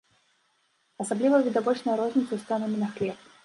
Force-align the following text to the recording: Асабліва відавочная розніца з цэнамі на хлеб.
Асабліва 1.05 1.41
відавочная 1.49 1.95
розніца 2.03 2.33
з 2.37 2.43
цэнамі 2.51 2.77
на 2.85 2.95
хлеб. 2.97 3.33